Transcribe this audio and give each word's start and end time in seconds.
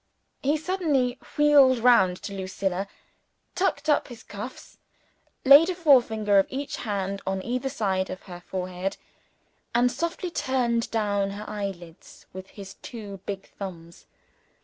He 0.41 0.57
suddenly 0.57 1.19
wheeled 1.37 1.77
round 1.77 2.19
to 2.23 2.33
Lucilla, 2.33 2.87
tucked 3.53 3.87
up 3.87 4.07
his 4.07 4.23
cuffs, 4.23 4.79
laid 5.45 5.69
a 5.69 5.75
forefinger 5.75 6.39
of 6.39 6.47
each 6.49 6.77
hand 6.77 7.21
on 7.27 7.43
either 7.45 7.69
side 7.69 8.09
of 8.09 8.23
her 8.23 8.39
forehead, 8.41 8.97
and 9.75 9.91
softly 9.91 10.31
turned 10.31 10.89
down 10.89 11.29
her 11.29 11.47
eyelids 11.47 12.25
with 12.33 12.49
his 12.49 12.73
two 12.81 13.19
big 13.27 13.49
thumbs. 13.59 14.07